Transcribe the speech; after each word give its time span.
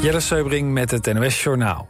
Jelle 0.00 0.20
Seubring 0.20 0.72
met 0.72 0.90
het 0.90 1.12
NOS 1.12 1.42
Journaal. 1.42 1.88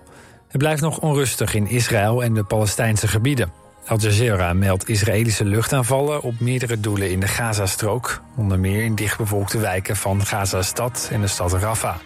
Het 0.48 0.58
blijft 0.58 0.82
nog 0.82 0.98
onrustig 0.98 1.54
in 1.54 1.66
Israël 1.66 2.23
en 2.23 2.34
de 2.34 2.44
Palestijnse 2.44 3.08
gebieden. 3.08 3.52
Al 3.86 3.98
Jazeera 3.98 4.53
meldt 4.53 4.88
Israëlische 4.88 5.45
luchtaanvallen 5.45 6.23
op 6.23 6.41
meerdere 6.41 6.81
doelen 6.81 7.11
in 7.11 7.21
de 7.21 7.29
Gazastrook. 7.29 8.23
Onder 8.37 8.59
meer 8.59 8.85
in 8.85 8.95
dichtbevolkte 8.95 9.59
wijken 9.59 9.97
van 9.97 10.25
Gaza-stad 10.25 11.09
en 11.13 11.21
de 11.21 11.27
stad 11.27 11.53
Rafah. 11.53 11.97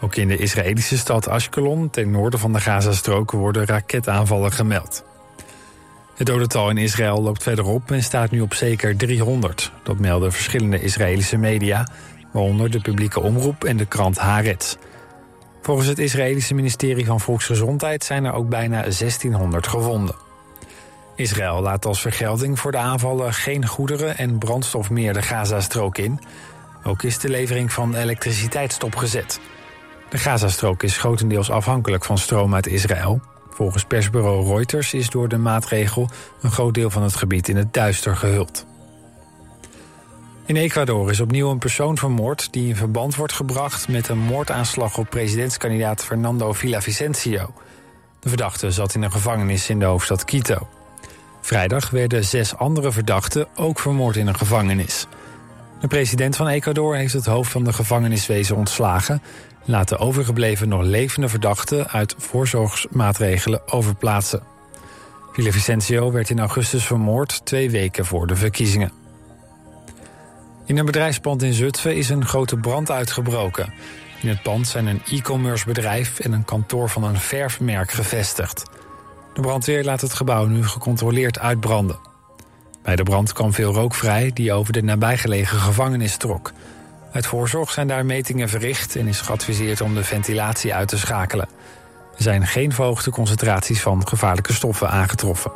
Ook 0.00 0.16
in 0.16 0.28
de 0.28 0.36
Israëlische 0.36 0.98
stad 0.98 1.28
Ashkelon, 1.28 1.90
ten 1.90 2.10
noorden 2.10 2.40
van 2.40 2.52
de 2.52 2.60
Gazastrook, 2.60 3.30
worden 3.30 3.66
raketaanvallen 3.66 4.52
gemeld. 4.52 5.04
Het 6.16 6.26
dodental 6.26 6.70
in 6.70 6.78
Israël 6.78 7.22
loopt 7.22 7.42
verder 7.42 7.64
op 7.64 7.90
en 7.90 8.02
staat 8.02 8.30
nu 8.30 8.40
op 8.40 8.54
zeker 8.54 8.96
300. 8.96 9.72
Dat 9.82 9.98
melden 9.98 10.32
verschillende 10.32 10.80
Israëlische 10.80 11.36
media, 11.36 11.88
waaronder 12.32 12.70
de 12.70 12.80
publieke 12.80 13.20
omroep 13.20 13.64
en 13.64 13.76
de 13.76 13.86
krant 13.86 14.18
Haaretz. 14.18 14.76
Volgens 15.68 15.88
het 15.88 15.98
Israëlische 15.98 16.54
ministerie 16.54 17.06
van 17.06 17.20
Volksgezondheid 17.20 18.04
zijn 18.04 18.24
er 18.24 18.32
ook 18.32 18.48
bijna 18.48 18.80
1600 18.80 19.66
gewonden. 19.66 20.14
Israël 21.16 21.60
laat 21.60 21.84
als 21.84 22.00
vergelding 22.00 22.58
voor 22.58 22.72
de 22.72 22.78
aanvallen 22.78 23.32
geen 23.32 23.66
goederen 23.66 24.16
en 24.16 24.38
brandstof 24.38 24.90
meer 24.90 25.12
de 25.12 25.22
Gazastrook 25.22 25.98
in. 25.98 26.20
Ook 26.84 27.02
is 27.02 27.18
de 27.18 27.28
levering 27.28 27.72
van 27.72 27.94
elektriciteit 27.94 28.72
stopgezet. 28.72 29.40
De 30.08 30.18
Gazastrook 30.18 30.82
is 30.82 30.96
grotendeels 30.96 31.50
afhankelijk 31.50 32.04
van 32.04 32.18
stroom 32.18 32.54
uit 32.54 32.66
Israël. 32.66 33.20
Volgens 33.50 33.84
persbureau 33.84 34.46
Reuters 34.46 34.94
is 34.94 35.10
door 35.10 35.28
de 35.28 35.38
maatregel 35.38 36.08
een 36.40 36.50
groot 36.50 36.74
deel 36.74 36.90
van 36.90 37.02
het 37.02 37.16
gebied 37.16 37.48
in 37.48 37.56
het 37.56 37.72
duister 37.72 38.16
gehuld. 38.16 38.66
In 40.48 40.56
Ecuador 40.56 41.10
is 41.10 41.20
opnieuw 41.20 41.50
een 41.50 41.58
persoon 41.58 41.98
vermoord 41.98 42.52
die 42.52 42.68
in 42.68 42.76
verband 42.76 43.14
wordt 43.14 43.32
gebracht 43.32 43.88
met 43.88 44.08
een 44.08 44.18
moordaanslag 44.18 44.98
op 44.98 45.10
presidentskandidaat 45.10 46.04
Fernando 46.04 46.52
Villavicencio. 46.52 47.52
De 48.20 48.28
verdachte 48.28 48.70
zat 48.70 48.94
in 48.94 49.02
een 49.02 49.12
gevangenis 49.12 49.68
in 49.68 49.78
de 49.78 49.84
hoofdstad 49.84 50.24
Quito. 50.24 50.68
Vrijdag 51.40 51.90
werden 51.90 52.24
zes 52.24 52.56
andere 52.56 52.92
verdachten 52.92 53.48
ook 53.54 53.78
vermoord 53.78 54.16
in 54.16 54.26
een 54.26 54.36
gevangenis. 54.36 55.06
De 55.80 55.86
president 55.86 56.36
van 56.36 56.48
Ecuador 56.48 56.96
heeft 56.96 57.12
het 57.12 57.26
hoofd 57.26 57.50
van 57.50 57.64
de 57.64 57.72
gevangeniswezen 57.72 58.56
ontslagen... 58.56 59.22
en 59.64 59.70
laat 59.70 59.88
de 59.88 59.98
overgebleven 59.98 60.68
nog 60.68 60.82
levende 60.82 61.28
verdachten 61.28 61.88
uit 61.88 62.14
voorzorgsmaatregelen 62.18 63.72
overplaatsen. 63.72 64.42
Villavicencio 65.32 66.12
werd 66.12 66.30
in 66.30 66.40
augustus 66.40 66.86
vermoord, 66.86 67.44
twee 67.44 67.70
weken 67.70 68.06
voor 68.06 68.26
de 68.26 68.36
verkiezingen. 68.36 69.07
In 70.68 70.78
een 70.78 70.84
bedrijfspand 70.84 71.42
in 71.42 71.52
Zutphen 71.52 71.96
is 71.96 72.08
een 72.08 72.26
grote 72.26 72.56
brand 72.56 72.90
uitgebroken. 72.90 73.72
In 74.20 74.28
het 74.28 74.42
pand 74.42 74.68
zijn 74.68 74.86
een 74.86 75.02
e-commerce 75.10 75.64
bedrijf 75.66 76.18
en 76.18 76.32
een 76.32 76.44
kantoor 76.44 76.88
van 76.88 77.04
een 77.04 77.20
verfmerk 77.20 77.90
gevestigd. 77.90 78.62
De 79.34 79.40
brandweer 79.40 79.84
laat 79.84 80.00
het 80.00 80.14
gebouw 80.14 80.46
nu 80.46 80.66
gecontroleerd 80.66 81.38
uitbranden. 81.38 81.98
Bij 82.82 82.96
de 82.96 83.02
brand 83.02 83.32
kwam 83.32 83.52
veel 83.52 83.72
rook 83.72 83.94
vrij 83.94 84.30
die 84.34 84.52
over 84.52 84.72
de 84.72 84.82
nabijgelegen 84.82 85.58
gevangenis 85.58 86.16
trok. 86.16 86.52
Uit 87.12 87.26
voorzorg 87.26 87.70
zijn 87.70 87.88
daar 87.88 88.06
metingen 88.06 88.48
verricht 88.48 88.96
en 88.96 89.06
is 89.06 89.20
geadviseerd 89.20 89.80
om 89.80 89.94
de 89.94 90.04
ventilatie 90.04 90.74
uit 90.74 90.88
te 90.88 90.98
schakelen. 90.98 91.48
Er 92.16 92.22
zijn 92.22 92.46
geen 92.46 92.72
verhoogde 92.72 93.10
concentraties 93.10 93.80
van 93.80 94.08
gevaarlijke 94.08 94.52
stoffen 94.52 94.90
aangetroffen. 94.90 95.52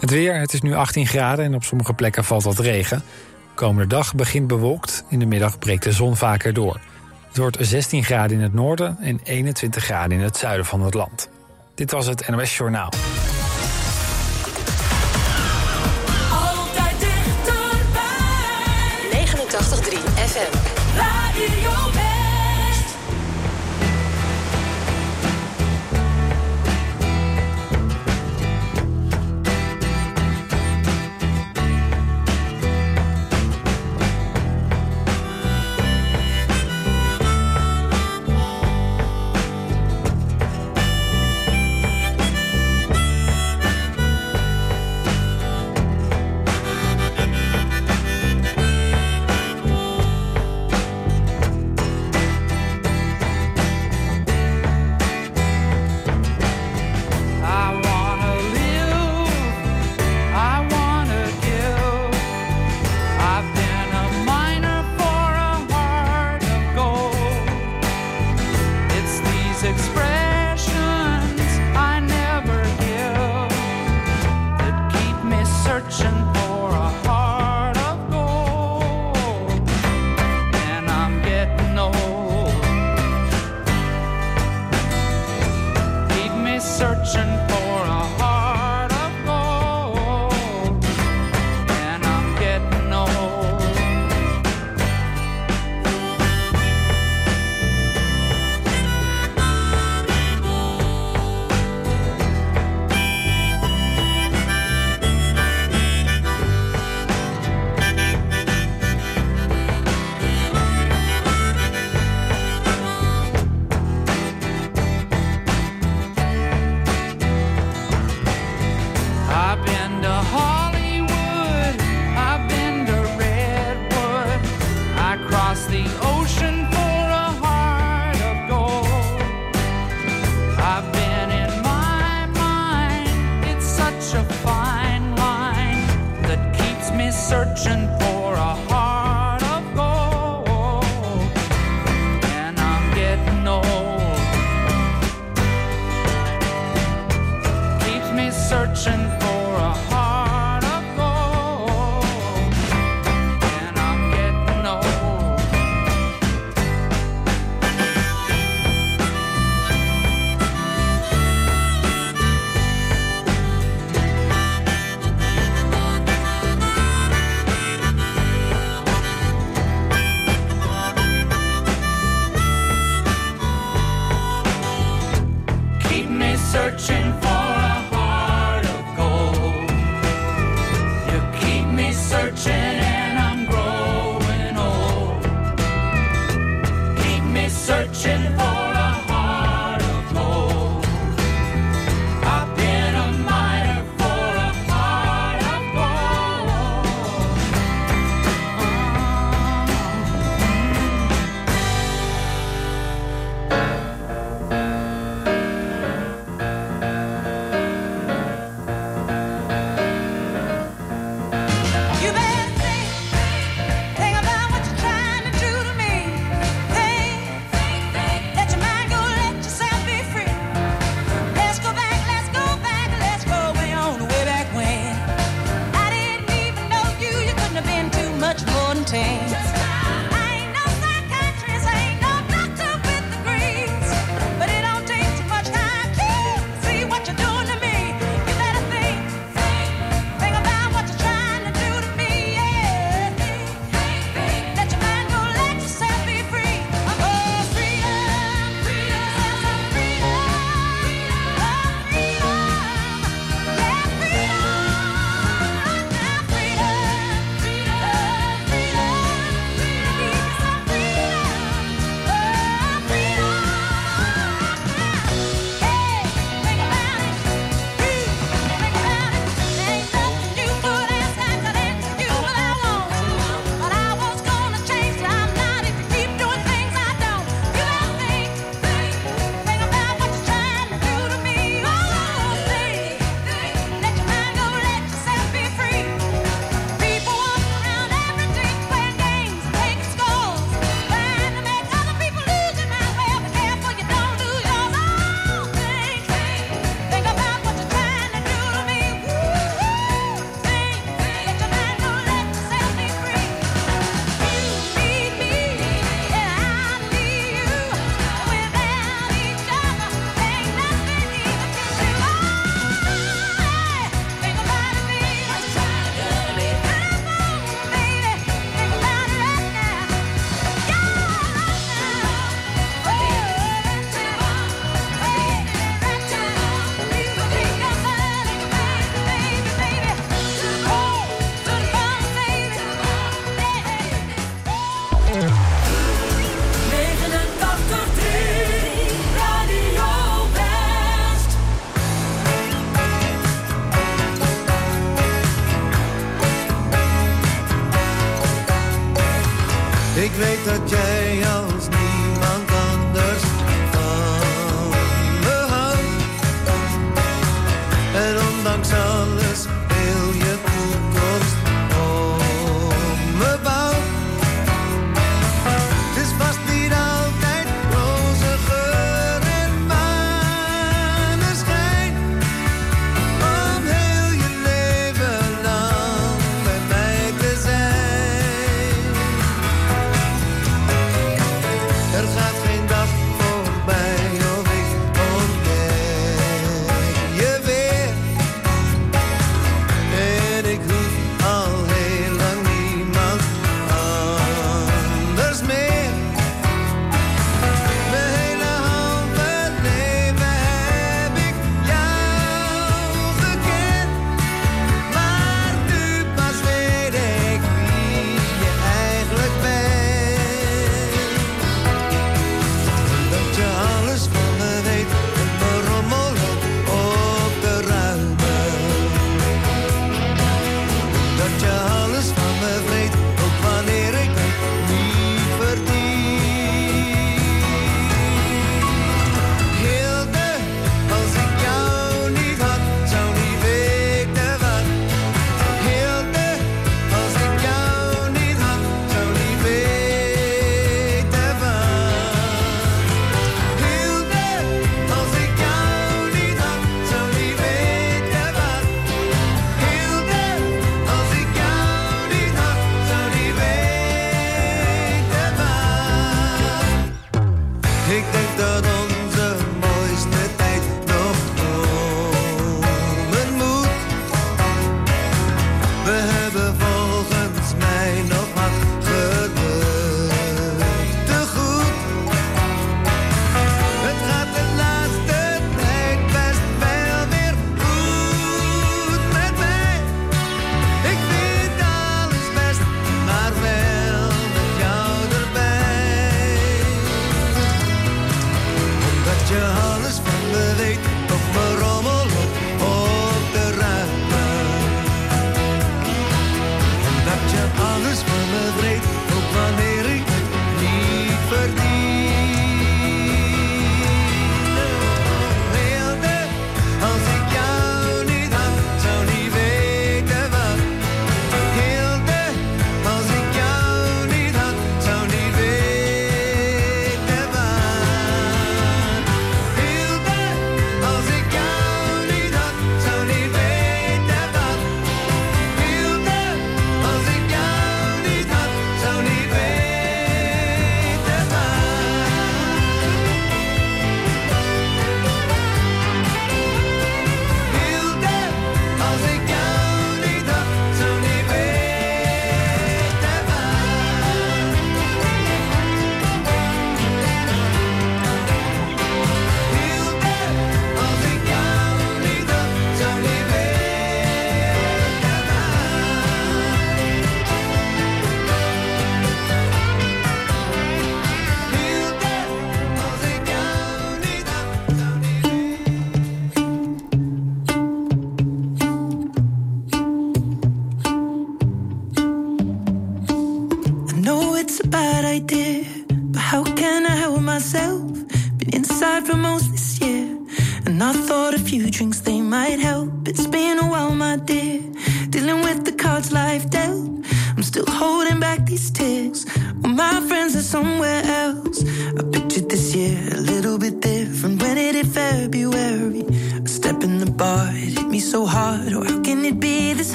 Het 0.00 0.10
weer, 0.10 0.34
het 0.38 0.52
is 0.52 0.60
nu 0.60 0.74
18 0.74 1.06
graden 1.06 1.44
en 1.44 1.54
op 1.54 1.64
sommige 1.64 1.92
plekken 1.92 2.24
valt 2.24 2.42
wat 2.42 2.58
regen. 2.58 3.02
Komende 3.54 3.86
dag 3.86 4.14
begint 4.14 4.46
bewolkt, 4.46 5.04
in 5.08 5.18
de 5.18 5.26
middag 5.26 5.58
breekt 5.58 5.82
de 5.82 5.92
zon 5.92 6.16
vaker 6.16 6.52
door. 6.52 6.80
Het 7.28 7.36
wordt 7.36 7.56
16 7.60 8.04
graden 8.04 8.36
in 8.36 8.42
het 8.42 8.54
noorden 8.54 8.96
en 9.00 9.20
21 9.24 9.84
graden 9.84 10.18
in 10.18 10.24
het 10.24 10.36
zuiden 10.36 10.66
van 10.66 10.80
het 10.80 10.94
land. 10.94 11.28
Dit 11.74 11.90
was 11.90 12.06
het 12.06 12.28
NOS 12.28 12.56
Journaal. 12.56 12.92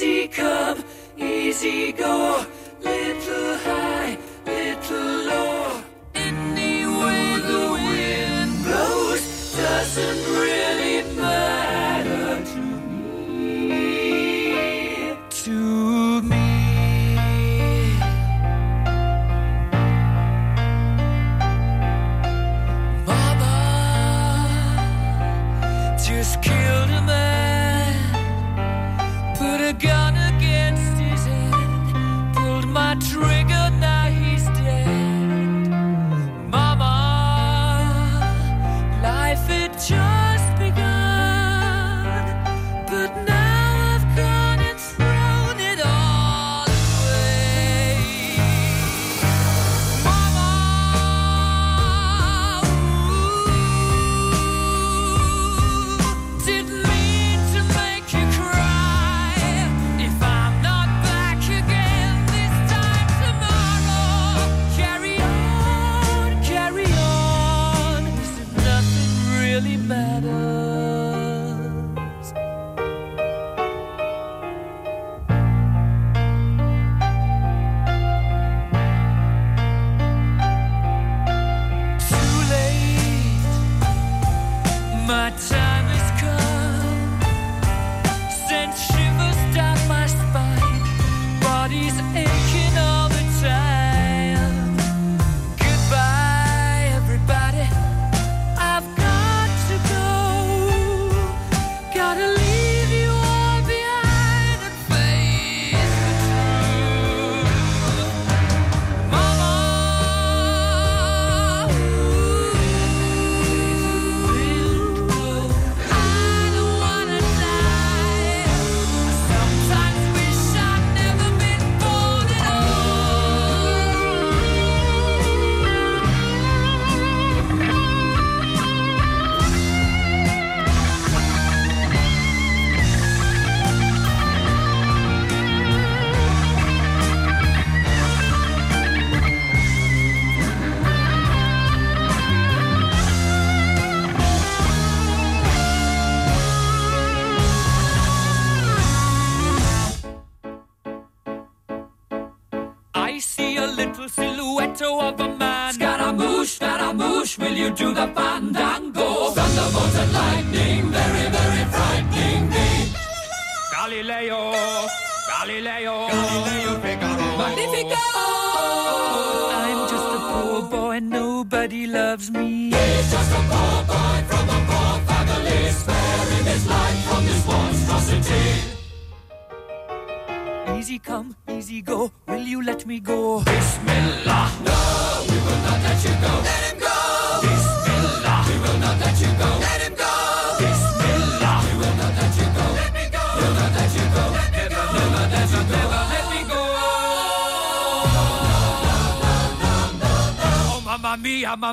Easy 0.00 0.28
come, 0.28 0.84
easy 1.18 1.90
go. 1.90 2.46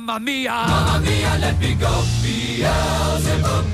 Mamma 0.05 0.19
mia! 0.19 0.51
Mamma 0.67 0.99
mia, 0.99 1.37
let 1.39 1.59
me 1.59 1.73
go! 1.73 1.89
Beelzebub! 2.21 3.64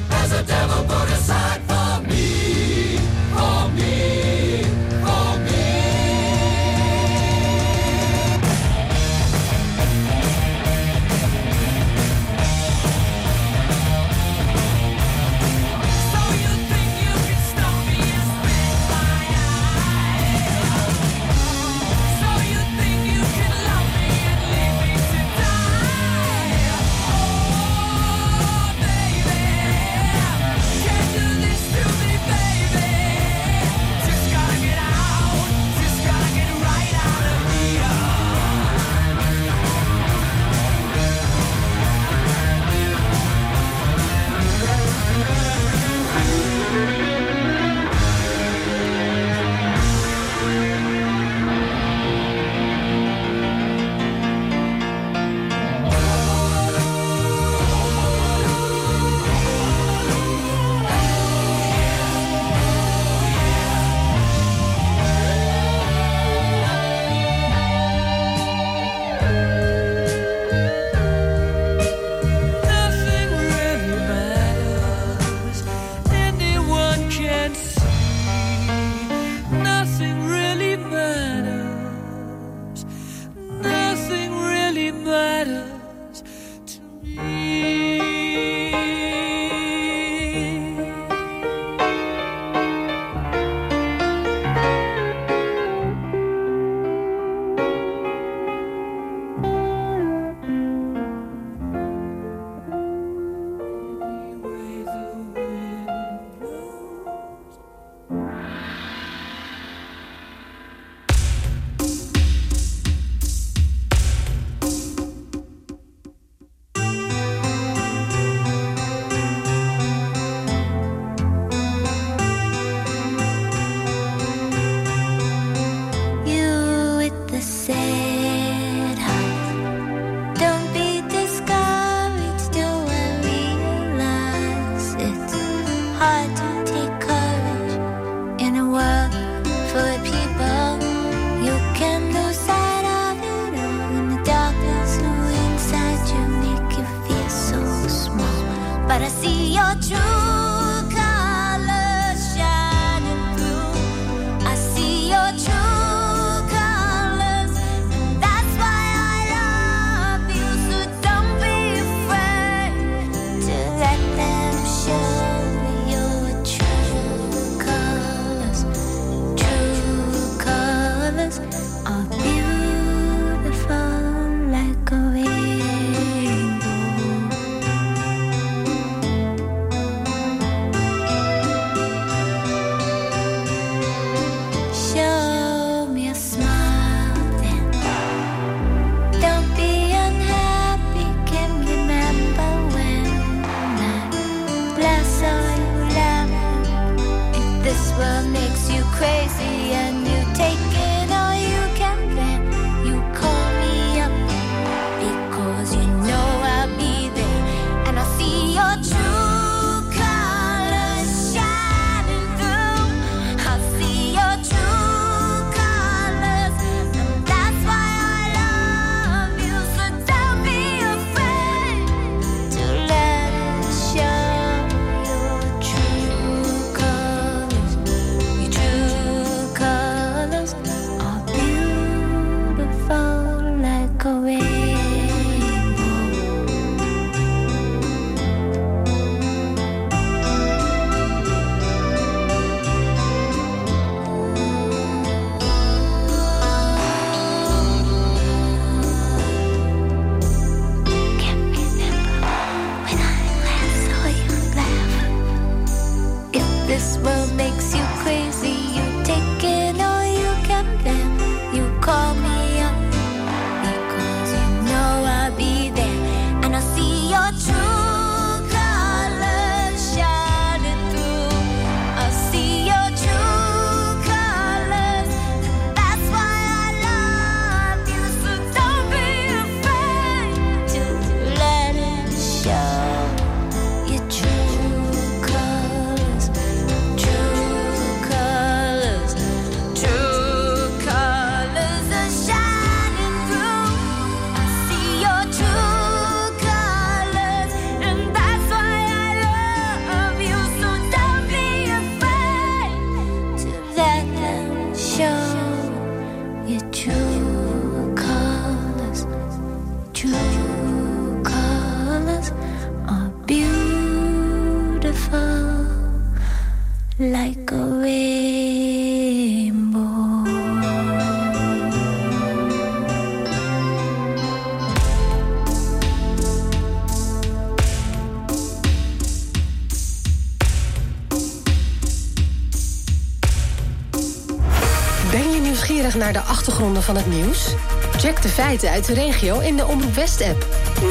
de 336.13 336.19
achtergronden 336.19 336.83
van 336.83 336.95
het 336.95 337.07
nieuws? 337.07 337.55
Check 337.97 338.21
de 338.21 338.29
feiten 338.29 338.69
uit 338.69 338.85
de 338.85 338.93
regio 338.93 339.39
in 339.39 339.55
de 339.55 339.65
Omroep 339.65 339.93
West-app. 339.93 340.45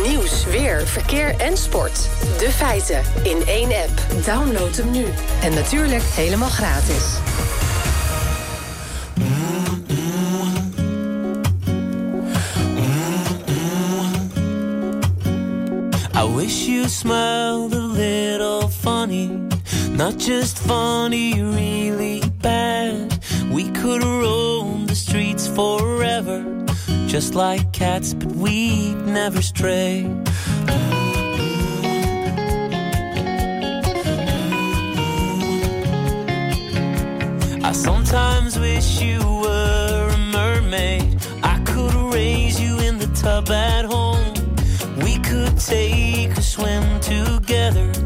Nieuws, 0.07 0.45
weer, 0.45 0.87
verkeer 0.87 1.37
en 1.37 1.57
sport. 1.57 2.09
De 2.39 2.51
feiten 2.51 3.03
in 3.23 3.47
één 3.47 3.69
app. 3.69 4.25
Download 4.25 4.77
hem 4.77 4.91
nu. 4.91 5.05
En 5.43 5.55
natuurlijk 5.55 6.03
helemaal 6.03 6.49
gratis. 6.49 7.05
I 16.15 16.35
wish 16.35 16.67
you 16.67 16.89
smiled 16.89 17.75
a 17.75 17.87
little 17.87 18.69
funny. 18.69 19.31
Not 19.93 20.27
just 20.27 20.59
funny, 20.59 21.43
really 21.43 22.23
bad. 22.41 23.19
We 23.53 23.71
could 23.73 24.03
roll. 24.03 24.50
the 24.91 24.97
streets 24.97 25.47
forever, 25.47 26.43
just 27.07 27.37
like 27.37 27.73
cats, 27.73 28.13
but 28.13 28.27
we 28.33 28.93
never 28.95 29.41
stray. 29.41 30.05
I 37.63 37.71
sometimes 37.73 38.59
wish 38.59 39.01
you 39.01 39.21
were 39.21 40.11
a 40.13 40.19
mermaid. 40.33 41.25
I 41.45 41.61
could 41.65 41.95
raise 42.13 42.61
you 42.61 42.77
in 42.81 42.99
the 42.99 43.07
tub 43.15 43.49
at 43.49 43.85
home. 43.85 44.35
We 45.05 45.21
could 45.21 45.57
take 45.57 46.37
a 46.37 46.43
swim 46.43 46.99
together 46.99 48.00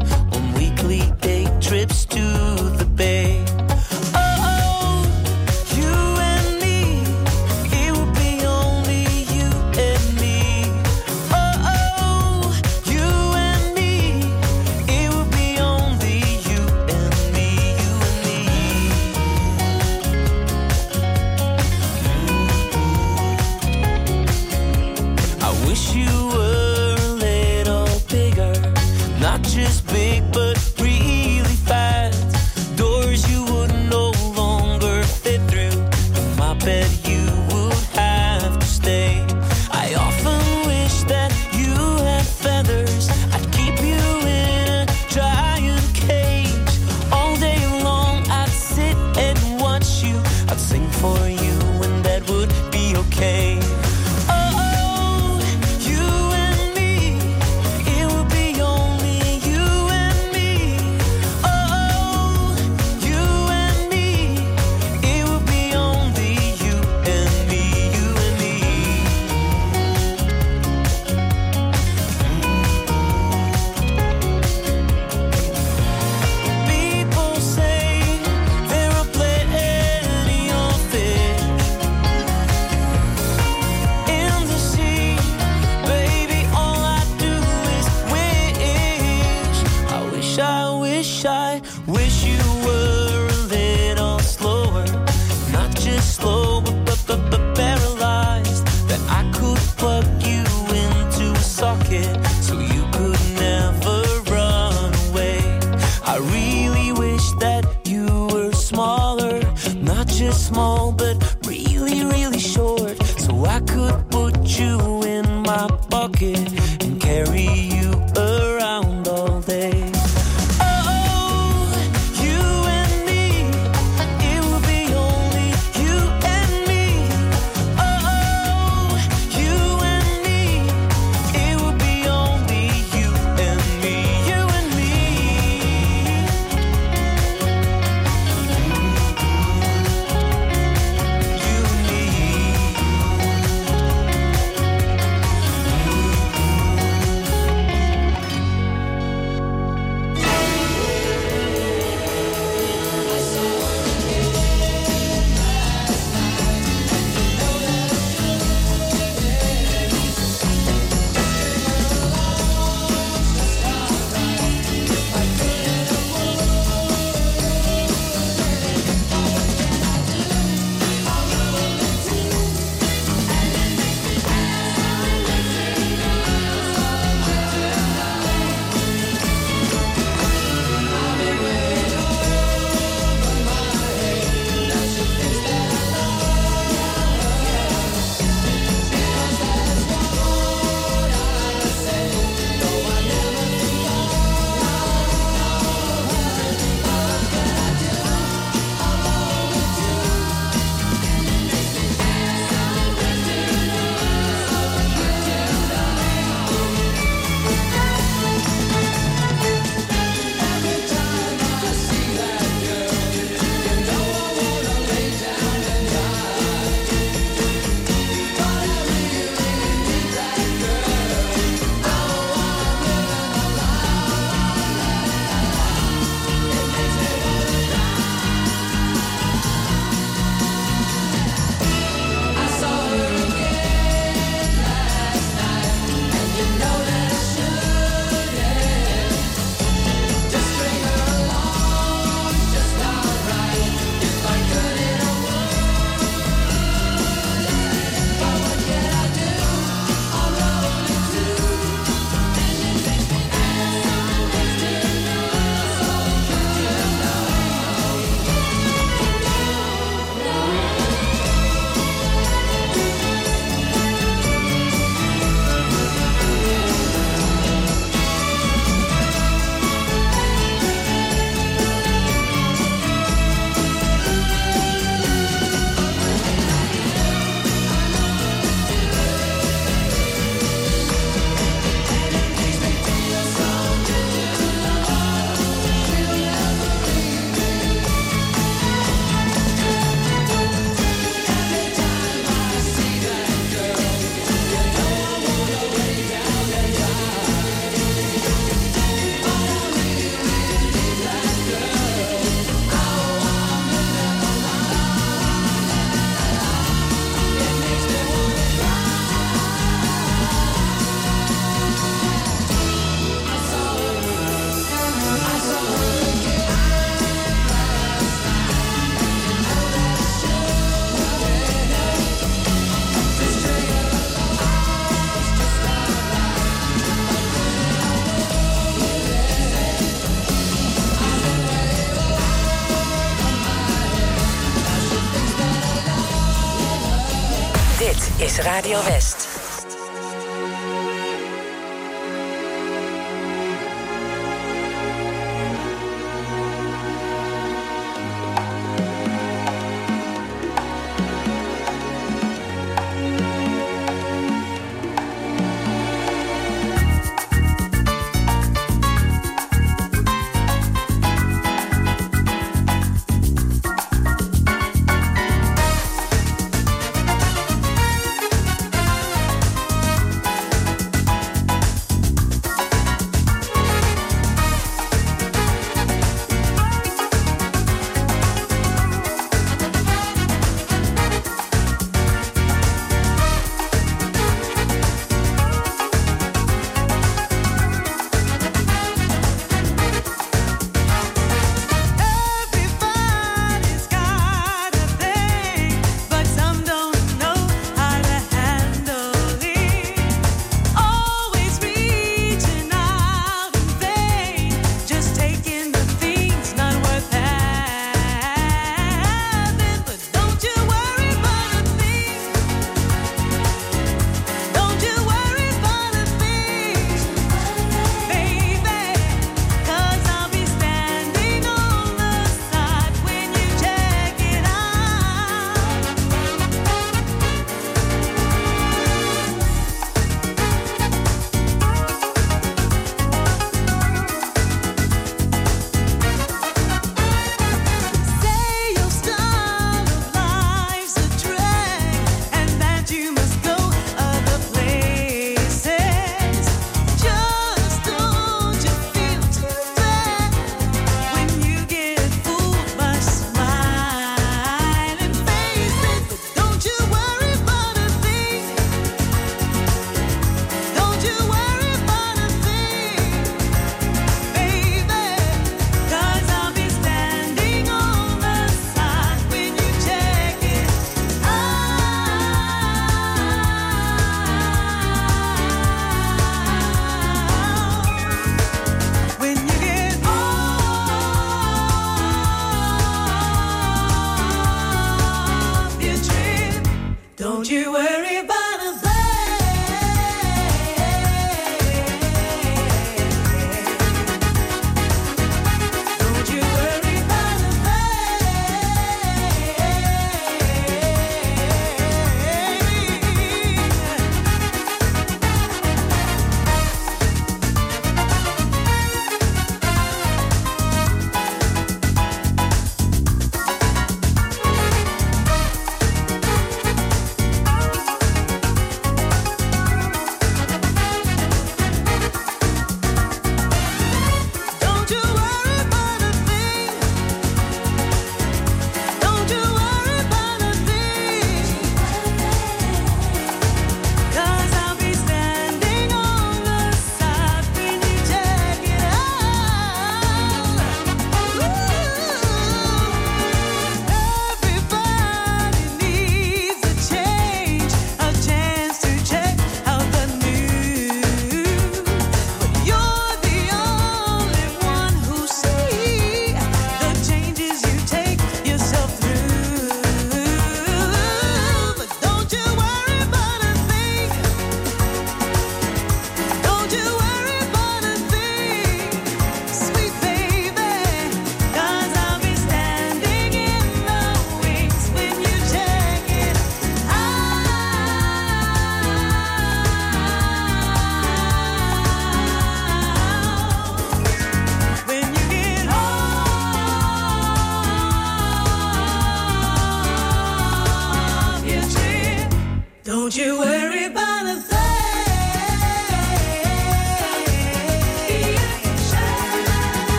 Radio 338.55 338.79
West. 338.87 339.14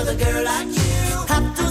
Another 0.00 0.24
girl 0.24 0.44
like 0.44 0.66
you. 0.66 1.24
Have 1.26 1.56
to 1.56 1.67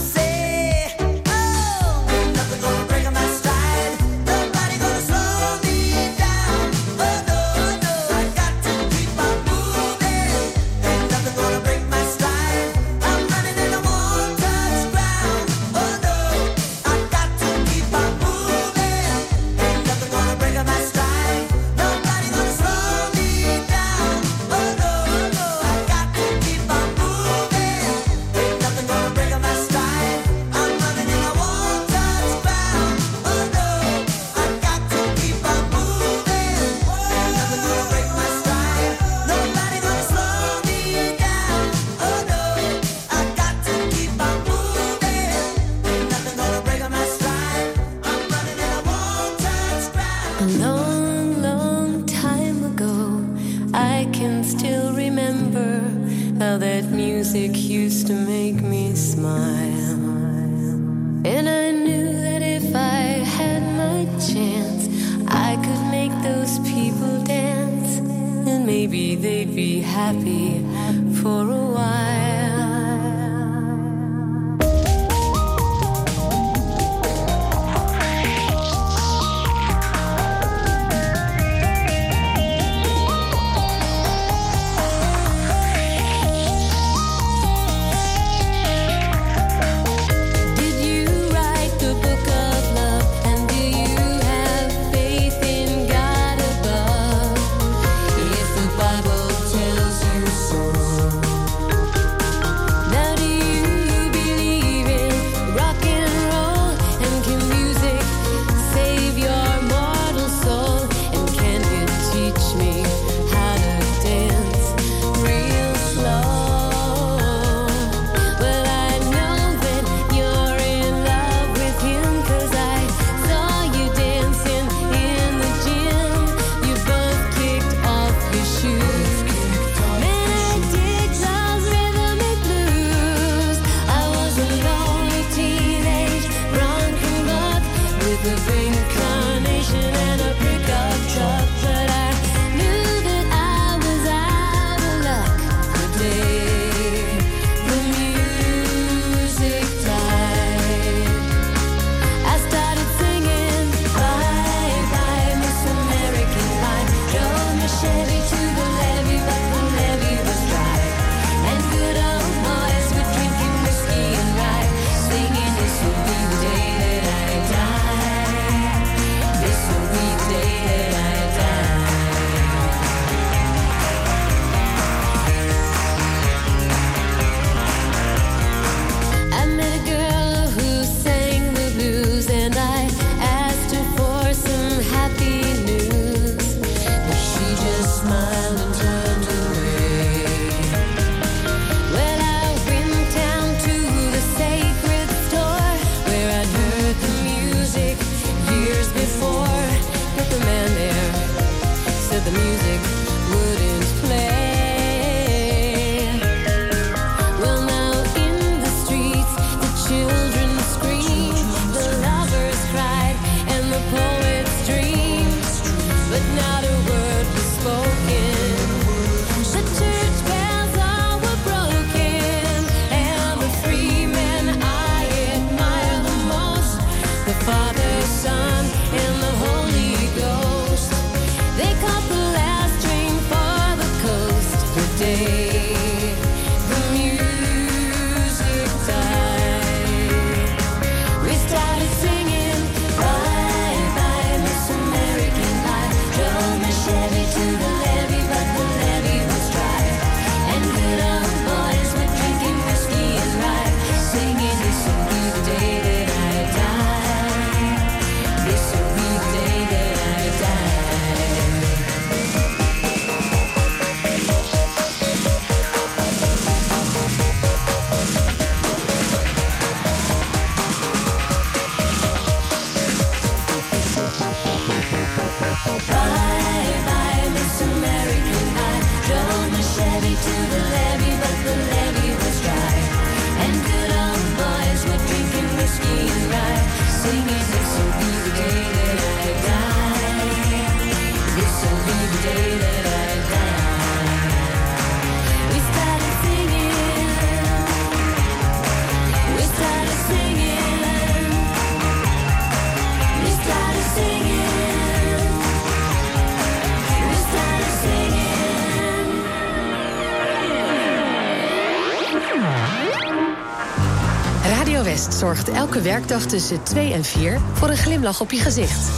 Elke 315.58 315.80
werkdag 315.80 316.26
tussen 316.26 316.62
2 316.62 316.92
en 316.92 317.04
4 317.04 317.40
voor 317.52 317.68
een 317.68 317.76
glimlach 317.76 318.20
op 318.20 318.30
je 318.30 318.38
gezicht. 318.38 318.88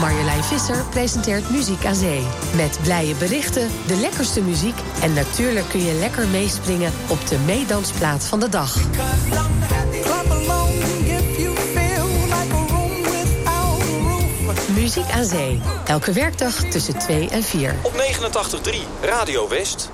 Marjolein 0.00 0.44
Visser 0.44 0.84
presenteert 0.90 1.50
Muziek 1.50 1.84
aan 1.84 1.94
Zee. 1.94 2.22
Met 2.56 2.78
blije 2.82 3.14
berichten, 3.14 3.68
de 3.86 3.96
lekkerste 3.96 4.42
muziek... 4.42 4.74
en 5.02 5.12
natuurlijk 5.12 5.68
kun 5.68 5.84
je 5.84 5.92
lekker 5.92 6.28
meespringen 6.28 6.92
op 7.08 7.26
de 7.28 7.38
meedansplaats 7.38 8.26
van 8.26 8.40
de 8.40 8.48
dag. 8.48 8.76
Muziek 14.74 15.10
aan 15.10 15.24
Zee. 15.24 15.60
Elke 15.86 16.12
werkdag 16.12 16.54
tussen 16.54 16.98
2 16.98 17.28
en 17.28 17.42
4. 17.42 17.74
Op 17.82 17.92
89.3 17.92 18.76
Radio 19.02 19.48
West. 19.48 19.93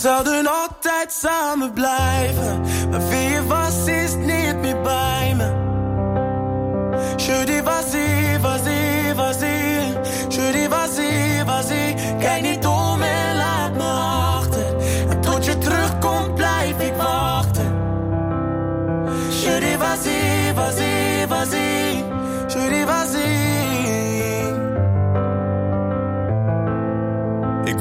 zouden 0.00 0.46
altijd 0.46 1.12
samen 1.12 1.72
blijven. 1.72 2.49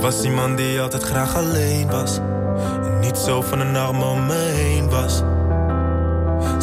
was 0.10 0.24
iemand 0.24 0.58
die 0.58 0.82
altijd 0.82 1.04
graag 1.04 1.36
alleen 1.36 1.90
was. 1.90 2.18
En 2.84 3.00
niet 3.00 3.18
zo 3.18 3.42
van 3.42 3.60
een 3.60 3.76
arm 3.76 4.02
om 4.02 4.26
me 4.26 4.52
heen 4.54 4.90
was. 4.90 5.18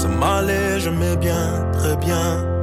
Ze 0.00 0.08
m'allait, 0.08 0.82
je 0.82 0.90
me 0.90 1.18
bien, 1.18 1.70
très 1.72 1.96
bien. 1.96 2.54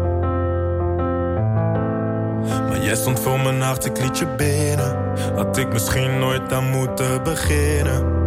Maar 2.67 2.81
jij 2.81 2.95
stond 2.95 3.19
voor 3.19 3.39
mijn 3.39 3.61
hart, 3.61 3.86
ik 3.86 3.99
liet 4.01 4.17
je 4.17 4.27
binnen. 4.38 4.97
Had 5.36 5.57
ik 5.57 5.73
misschien 5.73 6.19
nooit 6.19 6.53
aan 6.53 6.69
moeten 6.69 7.23
beginnen. 7.23 8.21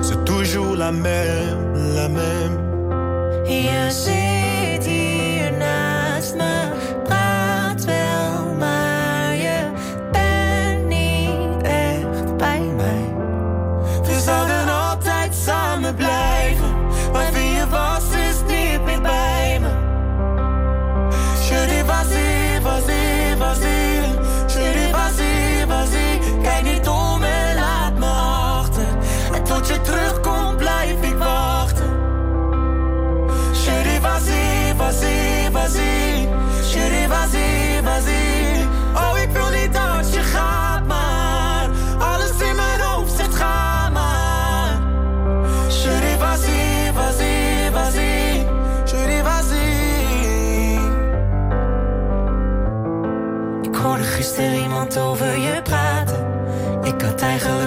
C'est 0.00 0.24
toujours 0.24 0.76
la 0.76 0.90
même, 0.90 1.94
la 1.94 2.08
même. 2.08 2.58
Ja, 3.44 3.90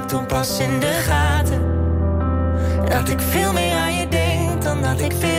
toen 0.09 0.25
pas 0.25 0.59
in 0.59 0.79
de 0.79 0.85
gaten. 0.85 1.61
Dat 2.89 3.09
ik 3.09 3.21
veel 3.21 3.53
meer 3.53 3.75
aan 3.75 3.93
je 3.93 4.07
denk 4.07 4.61
dan 4.61 4.81
dat 4.81 4.99
ik 4.99 5.11
veel. 5.19 5.38